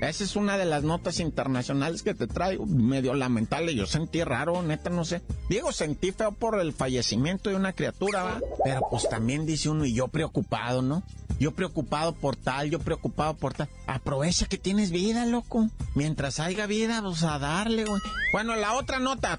Esa 0.00 0.24
es 0.24 0.34
una 0.34 0.56
de 0.56 0.64
las 0.64 0.82
notas 0.82 1.20
internacionales 1.20 2.02
que 2.02 2.14
te 2.14 2.26
traigo, 2.26 2.64
medio 2.66 3.14
lamentable. 3.14 3.74
Yo 3.74 3.86
sentí 3.86 4.24
raro, 4.24 4.62
neta, 4.62 4.88
no 4.88 5.04
sé. 5.04 5.20
Digo, 5.48 5.72
sentí 5.72 6.10
feo 6.12 6.32
por 6.32 6.58
el 6.58 6.72
fallecimiento 6.72 7.50
de 7.50 7.56
una 7.56 7.74
criatura, 7.74 8.22
¿va? 8.22 8.40
Pero 8.64 8.80
pues 8.90 9.08
también 9.08 9.44
dice 9.44 9.68
uno, 9.68 9.84
y 9.84 9.94
yo 9.94 10.08
preocupado, 10.08 10.80
¿no? 10.80 11.02
Yo 11.38 11.52
preocupado 11.52 12.14
por 12.14 12.36
tal, 12.36 12.70
yo 12.70 12.78
preocupado 12.78 13.34
por 13.34 13.54
tal. 13.54 13.68
Aprovecha 13.86 14.46
que 14.46 14.58
tienes 14.58 14.90
vida, 14.90 15.26
loco. 15.26 15.68
Mientras 15.94 16.40
haya 16.40 16.66
vida, 16.66 17.02
pues 17.02 17.22
a 17.22 17.38
darle, 17.38 17.84
güey. 17.84 18.00
Bueno, 18.32 18.56
la 18.56 18.74
otra 18.74 19.00
nota. 19.00 19.38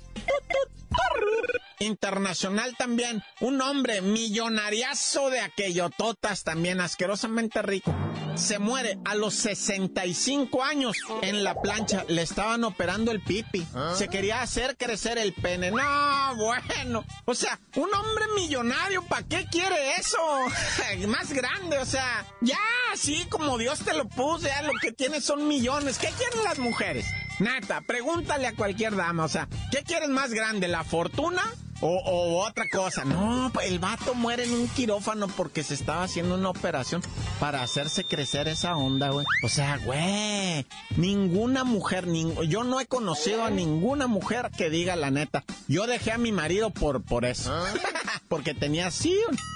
Internacional 1.79 2.75
también. 2.77 3.23
Un 3.39 3.59
hombre 3.61 4.01
millonariazo 4.01 5.29
de 5.29 5.39
aquello, 5.39 5.89
totas 5.89 6.43
también, 6.43 6.79
asquerosamente 6.79 7.61
rico. 7.63 7.93
Se 8.35 8.59
muere 8.59 8.99
a 9.03 9.15
los 9.15 9.33
65 9.33 10.63
años 10.63 10.95
en 11.21 11.43
la 11.43 11.59
plancha. 11.59 12.05
Le 12.07 12.21
estaban 12.21 12.63
operando 12.63 13.11
el 13.11 13.21
pipi. 13.21 13.65
Se 13.95 14.07
quería 14.07 14.41
hacer 14.41 14.77
crecer 14.77 15.17
el 15.17 15.33
pene. 15.33 15.71
No, 15.71 16.35
bueno. 16.35 17.03
O 17.25 17.33
sea, 17.33 17.59
un 17.75 17.93
hombre 17.93 18.25
millonario, 18.35 19.03
¿para 19.03 19.27
qué 19.27 19.47
quiere 19.51 19.95
eso? 19.97 20.17
Más 21.07 21.33
grande, 21.33 21.79
o 21.79 21.85
sea, 21.85 22.25
ya 22.41 22.59
así 22.93 23.25
como 23.29 23.57
Dios 23.57 23.79
te 23.79 23.93
lo 23.93 24.07
puso, 24.07 24.47
ya 24.47 24.61
lo 24.61 24.73
que 24.79 24.91
tiene 24.91 25.19
son 25.19 25.47
millones. 25.47 25.97
¿Qué 25.97 26.09
quieren 26.17 26.43
las 26.43 26.59
mujeres? 26.59 27.05
Nata, 27.41 27.81
pregúntale 27.81 28.45
a 28.45 28.53
cualquier 28.53 28.95
dama, 28.95 29.25
o 29.25 29.27
sea, 29.27 29.47
¿qué 29.71 29.81
quieres 29.83 30.09
más 30.09 30.31
grande, 30.31 30.67
la 30.67 30.83
fortuna 30.83 31.41
o, 31.81 31.87
o, 31.87 32.47
otra 32.47 32.65
cosa. 32.71 33.03
No, 33.05 33.51
el 33.63 33.79
vato 33.79 34.13
muere 34.13 34.45
en 34.45 34.53
un 34.53 34.67
quirófano 34.67 35.27
porque 35.27 35.63
se 35.63 35.73
estaba 35.73 36.03
haciendo 36.03 36.35
una 36.35 36.49
operación 36.49 37.01
para 37.39 37.63
hacerse 37.63 38.05
crecer 38.05 38.47
esa 38.47 38.75
onda, 38.75 39.09
güey. 39.09 39.25
O 39.43 39.49
sea, 39.49 39.77
güey, 39.77 40.65
ninguna 40.95 41.63
mujer, 41.63 42.07
yo 42.47 42.63
no 42.63 42.79
he 42.79 42.85
conocido 42.85 43.43
a 43.43 43.49
ninguna 43.49 44.07
mujer 44.07 44.51
que 44.55 44.69
diga 44.69 44.95
la 44.95 45.11
neta. 45.11 45.43
Yo 45.67 45.87
dejé 45.87 46.11
a 46.11 46.17
mi 46.17 46.31
marido 46.31 46.69
por, 46.69 47.01
por 47.03 47.25
eso. 47.25 47.51
porque 48.27 48.53
tenía 48.53 48.87
así, 48.87 49.13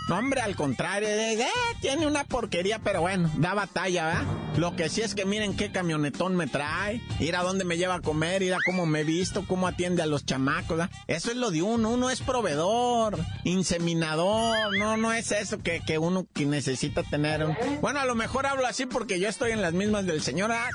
no, 0.10 0.18
hombre, 0.18 0.42
al 0.42 0.56
contrario, 0.56 1.08
de, 1.08 1.34
eh, 1.34 1.48
tiene 1.80 2.08
una 2.08 2.26
porquería, 2.26 2.80
pero 2.80 3.02
bueno, 3.02 3.32
da 3.38 3.54
batalla, 3.54 4.06
¿verdad? 4.06 4.24
Lo 4.58 4.76
que 4.76 4.90
sí 4.90 5.02
es 5.02 5.16
que 5.16 5.26
miren 5.26 5.56
qué 5.56 5.72
camionetón 5.72 6.36
me 6.36 6.48
trae, 6.48 7.02
ir 7.20 7.36
a 7.36 7.44
dónde 7.44 7.64
me 7.66 7.78
lleva 7.78 7.96
a 7.96 8.02
comer, 8.02 8.44
ir 8.44 8.54
a 8.54 8.60
cómo 8.66 8.86
me 8.86 9.02
he 9.02 9.04
visto, 9.04 9.46
cómo 9.48 9.68
atiende 9.68 10.02
a 10.02 10.06
los 10.06 10.26
chamacos, 10.26 10.78
¿verdad? 10.78 10.90
Eso 11.08 11.32
es 11.32 11.38
lo 11.38 11.52
de 11.52 11.62
uno, 11.62 11.90
uno 11.90 12.10
es 12.10 12.15
proveedor, 12.22 13.18
inseminador, 13.44 14.78
no, 14.78 14.98
no 14.98 15.14
es 15.14 15.32
eso 15.32 15.60
que, 15.60 15.82
que 15.86 15.98
uno 15.98 16.28
que 16.34 16.46
necesita 16.46 17.04
tener. 17.04 17.46
Bueno, 17.82 18.00
a 18.00 18.06
lo 18.06 18.16
mejor 18.16 18.46
hablo 18.46 18.66
así 18.66 18.86
porque 18.86 19.20
yo 19.20 19.30
estoy 19.30 19.52
en 19.52 19.62
las 19.62 19.74
mismas 19.74 20.06
del 20.06 20.22
señor. 20.22 20.52
¿ah? 20.52 20.70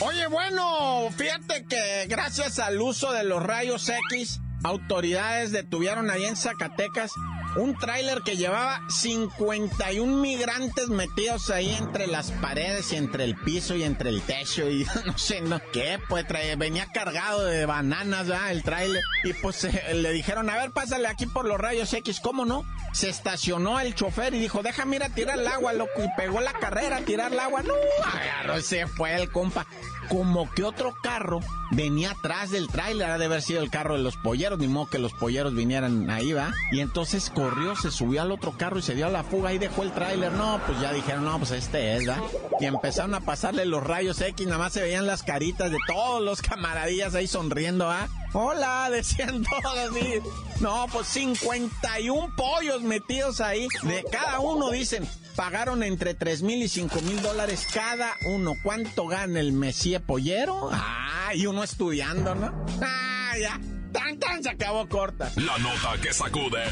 Oye, 0.00 0.26
bueno, 0.26 1.08
fíjate 1.16 1.64
que 1.66 2.06
gracias 2.08 2.58
al 2.58 2.80
uso 2.80 3.12
de 3.12 3.24
los 3.24 3.42
rayos 3.42 3.88
X, 4.10 4.40
autoridades 4.62 5.52
detuvieron 5.52 6.10
ahí 6.10 6.24
en 6.24 6.36
Zacatecas 6.36 7.12
un 7.56 7.76
tráiler 7.76 8.22
que 8.22 8.36
llevaba 8.36 8.82
51 8.88 10.16
migrantes 10.16 10.88
metidos 10.88 11.50
ahí 11.50 11.74
entre 11.74 12.06
las 12.06 12.30
paredes 12.32 12.92
y 12.92 12.96
entre 12.96 13.24
el 13.24 13.36
piso 13.36 13.76
y 13.76 13.84
entre 13.84 14.10
el 14.10 14.22
techo 14.22 14.68
y 14.68 14.86
no 15.06 15.16
sé 15.16 15.40
no 15.40 15.60
qué, 15.72 15.98
pues 16.08 16.26
venía 16.56 16.86
cargado 16.92 17.44
de 17.44 17.66
bananas, 17.66 18.28
¿verdad? 18.28 18.50
El 18.50 18.62
tráiler. 18.62 19.02
Y 19.24 19.32
pues 19.34 19.64
eh, 19.64 19.94
le 19.94 20.12
dijeron, 20.12 20.50
a 20.50 20.56
ver, 20.56 20.72
pásale 20.72 21.06
aquí 21.06 21.26
por 21.26 21.44
los 21.44 21.58
rayos 21.58 21.92
X, 21.92 22.20
¿cómo 22.20 22.44
no? 22.44 22.64
Se 22.92 23.08
estacionó 23.08 23.80
el 23.80 23.94
chofer 23.94 24.34
y 24.34 24.38
dijo, 24.38 24.62
déjame 24.62 24.96
ir 24.96 25.02
a 25.04 25.08
tirar 25.10 25.38
el 25.38 25.46
agua, 25.46 25.72
loco. 25.72 26.02
Y 26.02 26.08
pegó 26.16 26.40
la 26.40 26.52
carrera 26.52 26.98
a 26.98 27.00
tirar 27.00 27.32
el 27.32 27.38
agua. 27.38 27.62
No, 27.62 27.74
agarró, 28.04 28.60
se 28.62 28.86
fue 28.86 29.14
el 29.14 29.30
compa 29.30 29.66
como 30.08 30.50
que 30.50 30.64
otro 30.64 30.94
carro 31.02 31.40
venía 31.70 32.12
atrás 32.12 32.50
del 32.50 32.68
tráiler, 32.68 33.10
ha 33.10 33.18
de 33.18 33.24
haber 33.26 33.42
sido 33.42 33.62
el 33.62 33.70
carro 33.70 33.96
de 33.96 34.02
los 34.02 34.16
polleros, 34.16 34.58
ni 34.58 34.68
modo 34.68 34.90
que 34.90 34.98
los 34.98 35.12
polleros 35.12 35.54
vinieran 35.54 36.10
ahí, 36.10 36.32
va. 36.32 36.52
Y 36.70 36.80
entonces 36.80 37.30
corrió, 37.44 37.76
se 37.76 37.90
subió 37.90 38.22
al 38.22 38.32
otro 38.32 38.52
carro 38.56 38.78
y 38.78 38.82
se 38.82 38.94
dio 38.94 39.04
a 39.04 39.10
la 39.10 39.22
fuga 39.22 39.52
y 39.52 39.58
dejó 39.58 39.82
el 39.82 39.92
tráiler. 39.92 40.32
No, 40.32 40.58
pues 40.66 40.80
ya 40.80 40.94
dijeron, 40.94 41.24
no, 41.24 41.38
pues 41.38 41.50
este 41.50 41.94
es, 41.94 42.08
¿va? 42.08 42.16
Y 42.58 42.64
empezaron 42.64 43.14
a 43.14 43.20
pasarle 43.20 43.66
los 43.66 43.84
rayos 43.84 44.18
X, 44.18 44.46
nada 44.46 44.58
más 44.58 44.72
se 44.72 44.80
veían 44.80 45.06
las 45.06 45.22
caritas 45.22 45.70
de 45.70 45.76
todos 45.86 46.22
los 46.22 46.40
camaradillas 46.40 47.14
ahí 47.14 47.26
sonriendo, 47.26 47.90
¿ah? 47.90 48.08
Hola, 48.32 48.88
decían 48.90 49.44
todos 49.44 49.76
así. 49.76 50.20
No, 50.60 50.86
pues 50.90 51.06
51 51.08 52.34
pollos 52.34 52.80
metidos 52.80 53.42
ahí. 53.42 53.68
De 53.82 54.02
cada 54.10 54.40
uno 54.40 54.70
dicen, 54.70 55.06
pagaron 55.36 55.82
entre 55.82 56.14
3 56.14 56.40
mil 56.40 56.62
y 56.62 56.68
5 56.68 57.02
mil 57.02 57.20
dólares 57.20 57.66
cada 57.74 58.14
uno. 58.24 58.54
¿Cuánto 58.62 59.06
gana 59.06 59.38
el 59.38 59.52
Messie 59.52 60.00
Pollero? 60.00 60.70
Ah, 60.72 61.32
y 61.34 61.44
uno 61.44 61.62
estudiando, 61.62 62.34
¿no? 62.34 62.64
Ah, 62.80 63.34
ya. 63.38 63.60
Tan, 63.92 64.18
tan, 64.18 64.42
se 64.42 64.50
acabó 64.50 64.88
corta. 64.88 65.30
La 65.36 65.56
nota 65.58 66.00
que 66.02 66.12
sacude. 66.12 66.64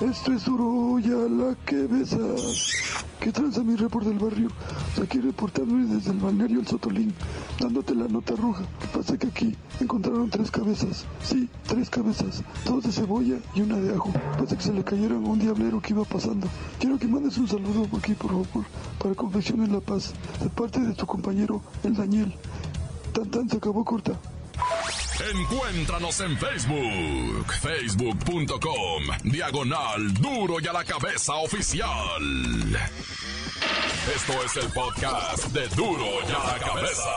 Esto 0.01 0.33
es 0.33 0.45
duro 0.47 0.99
ya 0.99 1.11
la 1.11 1.55
que 1.67 1.87
besas. 1.87 3.05
¿Qué 3.21 3.31
tranza 3.31 3.63
mi 3.63 3.77
report 3.77 4.07
del 4.07 4.19
barrio? 4.19 4.49
Aquí 5.03 5.21
reportándome 5.21 5.95
desde 5.95 6.13
el 6.13 6.19
balneario 6.19 6.61
El 6.61 6.67
Sotolín, 6.67 7.15
dándote 7.61 7.95
la 7.95 8.09
nota 8.09 8.35
roja. 8.35 8.65
¿Qué 8.81 8.87
pasa 8.99 9.19
que 9.19 9.27
aquí 9.29 9.57
encontraron 9.81 10.31
tres 10.31 10.51
cabezas? 10.51 11.05
Sí, 11.23 11.49
tres 11.67 11.91
cabezas. 11.91 12.43
Dos 12.65 12.83
de 12.83 12.91
cebolla 12.91 13.37
y 13.55 13.61
una 13.61 13.77
de 13.77 13.95
ajo. 13.95 14.11
Pasa 14.39 14.57
que 14.57 14.65
se 14.65 14.73
le 14.73 14.83
cayeron 14.83 15.25
a 15.25 15.29
un 15.29 15.39
diablero 15.39 15.81
que 15.81 15.93
iba 15.93 16.05
pasando. 16.05 16.49
Quiero 16.79 16.99
que 16.99 17.07
mandes 17.07 17.37
un 17.39 17.47
saludo 17.47 17.87
aquí, 17.97 18.15
por 18.15 18.31
favor, 18.31 18.65
para 18.99 19.15
Confecciones 19.15 19.69
La 19.69 19.81
Paz, 19.81 20.13
de 20.43 20.49
parte 20.49 20.81
de 20.81 20.95
tu 20.95 21.07
compañero, 21.07 21.63
el 21.85 21.95
Daniel. 21.95 22.35
Tan 23.13 23.31
tan 23.31 23.49
se 23.49 23.59
acabó 23.59 23.85
corta. 23.85 24.19
Encuéntranos 25.35 26.19
en 26.21 26.39
Facebook, 26.39 27.53
facebook.com, 27.61 29.03
diagonal 29.25 30.15
duro 30.15 30.57
y 30.63 30.67
a 30.67 30.73
la 30.73 30.85
cabeza 30.85 31.35
oficial. 31.35 31.89
Esto 34.15 34.33
es 34.45 34.57
el 34.57 34.73
podcast 34.73 35.45
de 35.53 35.69
duro 35.69 36.05
y 36.05 36.33
a 36.33 36.53
la 36.53 36.59
cabeza. 36.59 37.11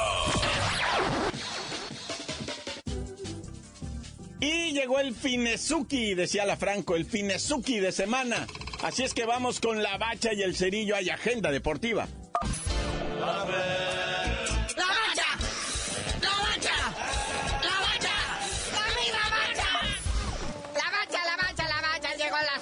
Y 4.40 4.74
llegó 4.74 5.00
el 5.00 5.16
Finezuki, 5.16 6.14
decía 6.14 6.46
la 6.46 6.56
Franco, 6.56 6.96
el 6.96 7.06
Finezuki 7.06 7.80
de 7.80 7.92
semana. 7.92 8.46
Así 8.84 9.04
es 9.04 9.14
que 9.14 9.26
vamos 9.26 9.60
con 9.60 9.82
la 9.82 9.98
bacha 9.98 10.34
y 10.34 10.44
el 10.44 10.56
cerillo 10.56 10.96
hay 10.96 11.10
agenda 11.10 11.52
deportiva. 11.52 12.08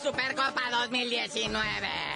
Supercopa 0.01 0.61
2019. 0.71 2.10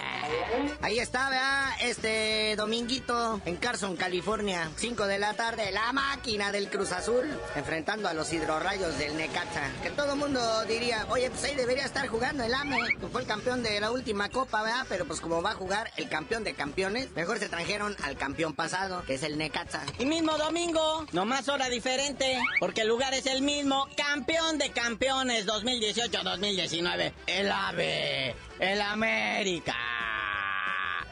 Ahí 0.82 0.98
está, 0.98 1.30
vea, 1.30 1.76
este 1.80 2.54
dominguito 2.56 3.40
en 3.44 3.56
Carson, 3.56 3.96
California, 3.96 4.70
5 4.76 5.06
de 5.06 5.18
la 5.18 5.34
tarde, 5.34 5.70
la 5.72 5.92
máquina 5.92 6.52
del 6.52 6.68
Cruz 6.68 6.92
Azul 6.92 7.26
enfrentando 7.54 8.08
a 8.08 8.14
los 8.14 8.32
hidrorrayos 8.32 8.98
del 8.98 9.16
Necaxa. 9.16 9.70
Que 9.82 9.90
todo 9.90 10.16
mundo 10.16 10.40
diría, 10.64 11.06
oye, 11.10 11.30
pues 11.30 11.44
ahí 11.44 11.54
debería 11.54 11.84
estar 11.84 12.06
jugando 12.08 12.44
el 12.44 12.54
AME, 12.54 12.78
fue 13.10 13.22
el 13.22 13.26
campeón 13.26 13.62
de 13.62 13.80
la 13.80 13.90
última 13.90 14.28
copa, 14.28 14.62
¿verdad? 14.62 14.86
Pero 14.88 15.04
pues 15.06 15.20
como 15.20 15.42
va 15.42 15.52
a 15.52 15.54
jugar 15.54 15.90
el 15.96 16.08
campeón 16.08 16.44
de 16.44 16.54
campeones, 16.54 17.10
mejor 17.14 17.38
se 17.38 17.48
trajeron 17.48 17.96
al 18.02 18.16
campeón 18.16 18.54
pasado, 18.54 19.02
que 19.06 19.14
es 19.14 19.22
el 19.22 19.38
Necaxa. 19.38 19.82
Y 19.98 20.06
mismo 20.06 20.36
domingo, 20.38 21.06
nomás 21.12 21.48
hora 21.48 21.68
diferente, 21.68 22.38
porque 22.60 22.82
el 22.82 22.88
lugar 22.88 23.14
es 23.14 23.26
el 23.26 23.42
mismo, 23.42 23.88
campeón 23.96 24.58
de 24.58 24.70
campeones 24.70 25.46
2018-2019, 25.46 27.12
el 27.26 27.50
AVE, 27.50 28.34
el 28.60 28.80
América 28.80 29.76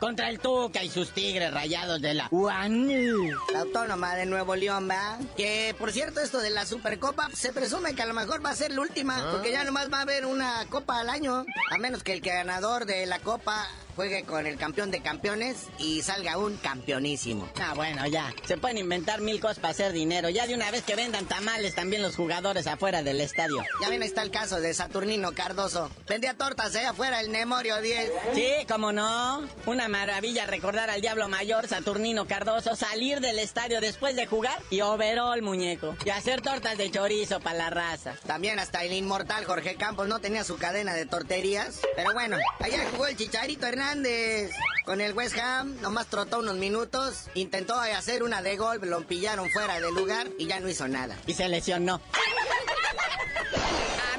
contra 0.04 0.28
el 0.28 0.38
Tuca 0.38 0.84
y 0.84 0.90
sus 0.90 1.12
tigres 1.12 1.50
rayados 1.50 1.98
de 2.02 2.12
la 2.12 2.28
UAN. 2.30 2.90
La 3.54 3.60
autónoma 3.60 4.14
de 4.14 4.26
Nuevo 4.26 4.54
León, 4.54 4.86
¿va? 4.86 5.18
Que, 5.34 5.74
por 5.78 5.92
cierto, 5.92 6.20
esto 6.20 6.40
de 6.40 6.50
la 6.50 6.66
Supercopa, 6.66 7.30
se 7.32 7.54
presume 7.54 7.94
que 7.94 8.02
a 8.02 8.06
lo 8.06 8.12
mejor 8.12 8.44
va 8.44 8.50
a 8.50 8.54
ser 8.54 8.70
la 8.72 8.82
última, 8.82 9.16
ah. 9.16 9.30
porque 9.32 9.50
ya 9.50 9.64
nomás 9.64 9.90
va 9.90 10.00
a 10.00 10.02
haber 10.02 10.26
una 10.26 10.66
copa 10.68 11.00
al 11.00 11.08
año, 11.08 11.46
a 11.70 11.78
menos 11.78 12.02
que 12.02 12.12
el 12.12 12.20
ganador 12.20 12.84
de 12.84 13.06
la 13.06 13.18
copa 13.20 13.66
juegue 13.94 14.24
con 14.24 14.46
el 14.46 14.56
campeón 14.56 14.90
de 14.90 15.00
campeones 15.00 15.68
y 15.78 16.02
salga 16.02 16.38
un 16.38 16.56
campeonísimo. 16.56 17.48
Ah, 17.60 17.74
bueno, 17.74 18.06
ya. 18.06 18.32
Se 18.44 18.56
pueden 18.56 18.78
inventar 18.78 19.20
mil 19.20 19.40
cosas 19.40 19.58
para 19.58 19.70
hacer 19.70 19.92
dinero. 19.92 20.28
Ya 20.28 20.46
de 20.46 20.54
una 20.54 20.70
vez 20.70 20.82
que 20.82 20.96
vendan 20.96 21.26
tamales 21.26 21.74
también 21.74 22.02
los 22.02 22.16
jugadores 22.16 22.66
afuera 22.66 23.02
del 23.02 23.20
estadio. 23.20 23.62
Ya 23.80 23.88
ven, 23.88 24.02
ahí 24.02 24.08
está 24.08 24.22
el 24.22 24.30
caso 24.30 24.60
de 24.60 24.74
Saturnino 24.74 25.32
Cardoso. 25.32 25.90
Vendía 26.08 26.34
tortas 26.34 26.74
allá 26.74 26.90
afuera 26.90 27.20
el 27.20 27.30
Nemorio 27.30 27.80
10. 27.80 28.12
Sí, 28.34 28.52
cómo 28.68 28.92
no. 28.92 29.46
Una 29.66 29.88
maravilla 29.88 30.46
recordar 30.46 30.90
al 30.90 31.00
Diablo 31.00 31.28
Mayor, 31.28 31.68
Saturnino 31.68 32.26
Cardoso, 32.26 32.76
salir 32.76 33.20
del 33.20 33.38
estadio 33.38 33.80
después 33.80 34.16
de 34.16 34.26
jugar 34.26 34.58
y 34.70 34.80
overall, 34.80 35.40
muñeco. 35.42 35.96
Y 36.04 36.10
hacer 36.10 36.40
tortas 36.40 36.76
de 36.78 36.90
chorizo 36.90 37.40
para 37.40 37.58
la 37.58 37.70
raza. 37.70 38.14
También 38.26 38.58
hasta 38.58 38.82
el 38.84 38.92
inmortal 38.92 39.44
Jorge 39.44 39.76
Campos 39.76 40.08
no 40.08 40.18
tenía 40.18 40.44
su 40.44 40.56
cadena 40.56 40.94
de 40.94 41.06
torterías. 41.06 41.80
Pero 41.96 42.12
bueno, 42.12 42.36
allá 42.60 42.78
jugó 42.90 43.06
el 43.06 43.16
Chicharito 43.16 43.66
Hernández. 43.66 43.83
Con 44.84 45.00
el 45.00 45.14
West 45.14 45.38
Ham, 45.38 45.80
nomás 45.80 46.06
trotó 46.06 46.40
unos 46.40 46.56
minutos, 46.56 47.26
intentó 47.34 47.74
hacer 47.78 48.22
una 48.22 48.42
de 48.42 48.56
gol, 48.56 48.80
lo 48.82 49.06
pillaron 49.06 49.48
fuera 49.50 49.74
de 49.74 49.90
lugar 49.90 50.28
y 50.38 50.46
ya 50.46 50.60
no 50.60 50.68
hizo 50.68 50.88
nada. 50.88 51.16
Y 51.26 51.34
se 51.34 51.48
lesionó. 51.48 52.00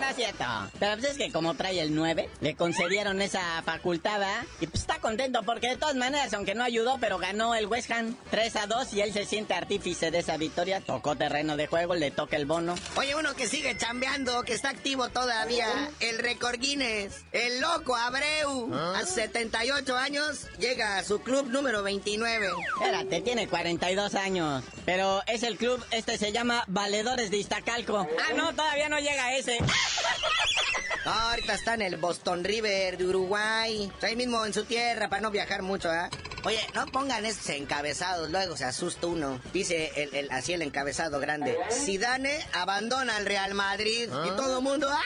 Ah, 0.05 0.09
no 0.09 0.11
es 0.11 0.15
cierto. 0.17 0.45
Pero 0.79 0.97
pues 0.97 1.11
es 1.11 1.17
que 1.17 1.31
como 1.31 1.55
trae 1.55 1.79
el 1.79 1.95
9, 1.95 2.29
le 2.41 2.55
concedieron 2.55 3.21
esa 3.21 3.61
facultad, 3.63 4.21
¿ah? 4.21 4.45
Y 4.59 4.67
pues 4.67 4.81
está 4.81 4.99
contento 4.99 5.41
porque 5.43 5.69
de 5.69 5.77
todas 5.77 5.95
maneras, 5.95 6.33
aunque 6.33 6.53
no 6.53 6.63
ayudó, 6.63 6.97
pero 6.99 7.17
ganó 7.17 7.55
el 7.55 7.65
West 7.65 7.89
Ham 7.91 8.15
3 8.29 8.55
a 8.55 8.67
2 8.67 8.93
y 8.93 9.01
él 9.01 9.13
se 9.13 9.25
siente 9.25 9.53
artífice 9.53 10.11
de 10.11 10.19
esa 10.19 10.37
victoria. 10.37 10.81
Tocó 10.81 11.15
terreno 11.15 11.57
de 11.57 11.67
juego, 11.67 11.95
le 11.95 12.11
toca 12.11 12.35
el 12.35 12.45
bono. 12.45 12.75
Oye, 12.97 13.15
uno 13.15 13.33
que 13.35 13.47
sigue 13.47 13.75
chambeando, 13.77 14.43
que 14.43 14.53
está 14.53 14.69
activo 14.69 15.09
todavía, 15.09 15.89
el 15.99 16.19
récord 16.19 16.59
Guinness, 16.59 17.25
el 17.31 17.59
loco 17.59 17.95
Abreu, 17.95 18.73
a 18.73 19.03
78 19.03 19.95
años, 19.97 20.47
llega 20.59 20.97
a 20.97 21.03
su 21.03 21.21
club 21.21 21.47
número 21.47 21.81
29. 21.81 22.49
Espérate, 22.75 23.21
tiene 23.21 23.47
42 23.47 24.13
años. 24.15 24.63
Pero 24.85 25.23
es 25.25 25.41
el 25.43 25.57
club, 25.57 25.83
este 25.89 26.17
se 26.17 26.31
llama 26.31 26.63
Valedores 26.67 27.31
de 27.31 27.37
Iztacalco. 27.37 28.07
Ah, 28.19 28.33
no, 28.35 28.53
todavía 28.53 28.87
no 28.87 28.99
llega 28.99 29.35
ese. 29.35 29.57
Ah, 29.61 29.94
ahorita 31.05 31.53
está 31.53 31.73
en 31.75 31.81
el 31.83 31.97
Boston 31.97 32.43
River 32.43 32.97
de 32.97 33.05
Uruguay. 33.05 33.91
Ahí 34.01 34.15
mismo 34.15 34.45
en 34.45 34.53
su 34.53 34.63
tierra 34.65 35.09
para 35.09 35.21
no 35.21 35.31
viajar 35.31 35.61
mucho, 35.61 35.89
¿ah? 35.89 36.09
Oye, 36.43 36.59
no 36.75 36.85
pongan 36.87 37.25
esos 37.25 37.49
encabezados, 37.49 38.29
luego 38.29 38.55
se 38.55 38.65
asusta 38.65 39.07
uno. 39.07 39.41
Dice 39.53 39.91
el, 39.95 40.13
el- 40.15 40.31
así 40.31 40.53
el 40.53 40.61
encabezado 40.61 41.19
grande. 41.19 41.57
Zidane 41.71 42.39
abandona 42.53 43.15
al 43.17 43.25
Real 43.25 43.53
Madrid 43.55 44.03
y 44.03 44.29
todo 44.35 44.57
el 44.59 44.63
mundo. 44.63 44.87
¡Ah! 44.91 45.01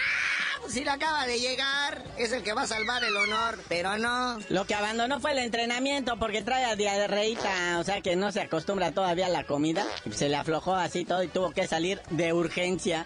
Pues 0.62 0.73
si 0.73 0.83
le 0.83 0.89
acaba 0.91 1.25
de 1.25 1.39
llegar, 1.39 2.03
es 2.17 2.33
el 2.33 2.43
que 2.43 2.51
va 2.51 2.63
a 2.63 2.67
salvar 2.67 3.01
el 3.05 3.15
honor. 3.15 3.57
Pero 3.69 3.97
no. 3.97 4.39
Lo 4.49 4.65
que 4.65 4.75
abandonó 4.75 5.21
fue 5.21 5.31
el 5.31 5.39
entrenamiento 5.39 6.19
porque 6.19 6.41
trae 6.41 6.65
a 6.65 6.75
diarreíta, 6.75 7.79
o 7.79 7.83
sea 7.85 8.01
que 8.01 8.17
no 8.17 8.33
se 8.33 8.41
acostumbra 8.41 8.91
todavía 8.91 9.27
a 9.27 9.29
la 9.29 9.45
comida. 9.45 9.88
Se 10.13 10.27
le 10.27 10.35
aflojó 10.35 10.75
así 10.75 11.05
todo 11.05 11.23
y 11.23 11.29
tuvo 11.29 11.51
que 11.51 11.65
salir 11.65 12.01
de 12.09 12.33
urgencia. 12.33 13.05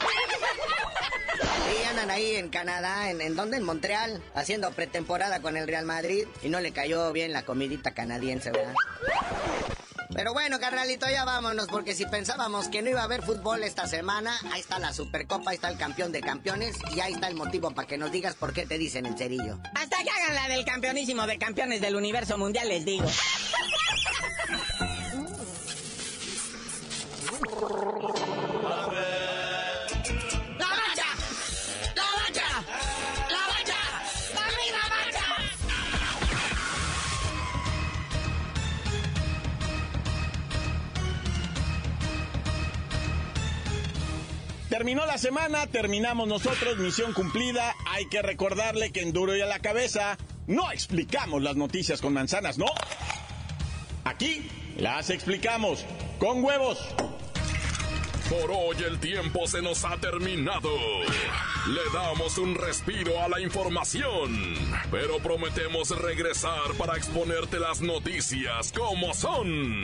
Ahí 2.10 2.36
en 2.36 2.50
Canadá, 2.50 3.10
¿en, 3.10 3.22
en 3.22 3.36
dónde? 3.36 3.58
En 3.58 3.64
Montreal, 3.64 4.22
haciendo 4.36 4.70
pretemporada 4.72 5.42
con 5.42 5.58
el 5.58 5.68
Real 5.68 5.86
Madrid 5.86 6.26
y 6.44 6.50
no 6.50 6.60
le 6.60 6.72
cayó 6.72 7.12
bien 7.12 7.34
la 7.34 7.44
comidita 7.44 7.92
canadiense, 7.92 8.52
¿verdad? 8.52 8.74
Pero 10.14 10.32
bueno, 10.34 10.60
carnalito, 10.60 11.10
ya 11.10 11.26
vámonos, 11.26 11.68
porque 11.68 11.96
si 11.96 12.06
pensábamos 12.06 12.68
que 12.68 12.84
no 12.84 12.90
iba 12.92 13.02
a 13.02 13.06
haber 13.06 13.24
fútbol 13.24 13.64
esta 13.64 13.88
semana, 13.88 14.38
ahí 14.52 14.60
está 14.60 14.78
la 14.78 14.94
Supercopa, 14.94 15.52
ahí 15.52 15.56
está 15.56 15.70
el 15.70 15.78
campeón 15.78 16.12
de 16.12 16.22
campeones 16.22 16.76
y 16.96 17.00
ahí 17.00 17.14
está 17.14 17.30
el 17.30 17.36
motivo 17.36 17.72
para 17.72 17.88
que 17.88 17.98
nos 17.98 18.12
digas 18.12 18.36
por 18.36 18.54
qué 18.54 18.68
te 18.68 18.78
dicen 18.78 19.08
el 19.08 19.18
cerillo. 19.18 19.58
Hasta 19.74 19.98
que 20.04 20.10
hagan 20.10 20.36
la 20.36 20.48
del 20.50 20.66
campeonísimo 20.66 21.26
de 21.26 21.40
campeones 21.40 21.82
del 21.82 21.96
universo 21.96 22.38
mundial, 22.38 22.68
les 22.70 22.86
digo. 22.86 23.06
Terminó 44.74 45.06
la 45.06 45.20
semana, 45.20 45.68
terminamos 45.68 46.28
nosotros, 46.28 46.80
misión 46.80 47.14
cumplida. 47.14 47.76
Hay 47.92 48.08
que 48.08 48.24
recordarle 48.24 48.92
que 48.92 49.02
en 49.02 49.14
duro 49.14 49.38
y 49.38 49.42
a 49.42 49.46
la 49.46 49.60
cabeza 49.60 50.18
no 50.48 50.72
explicamos 50.72 51.44
las 51.44 51.56
noticias 51.56 52.02
con 52.02 52.12
manzanas, 52.12 52.58
no. 52.58 52.66
Aquí 54.04 54.50
las 54.80 55.12
explicamos 55.12 55.86
con 56.18 56.44
huevos. 56.44 56.80
Por 58.32 58.50
hoy 58.50 58.78
el 58.84 59.00
tiempo 59.00 59.46
se 59.46 59.62
nos 59.62 59.86
ha 59.86 59.96
terminado. 59.98 60.72
Le 61.68 61.82
damos 61.94 62.40
un 62.40 62.56
respiro 62.56 63.22
a 63.22 63.30
la 63.30 63.40
información, 63.42 64.56
pero 64.90 65.20
prometemos 65.20 65.92
regresar 66.02 66.74
para 66.80 66.98
exponerte 66.98 67.60
las 67.60 67.80
noticias 67.80 68.72
como 68.72 69.14
son. 69.14 69.84